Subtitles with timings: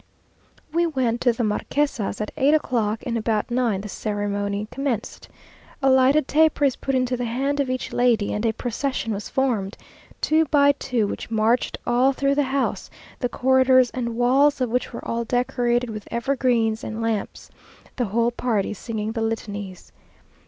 [0.73, 5.29] We went to the Marquesa's at eight o'clock, and about nine the ceremony commenced.
[5.79, 9.29] A lighted taper is put into the hand of each lady, and a procession was
[9.29, 9.77] formed,
[10.19, 14.91] two by two, which marched all through the house, the corridors and walls of which
[14.91, 17.51] were all decorated with evergreens and lamps,
[17.97, 19.91] the whole party singing the Litanies.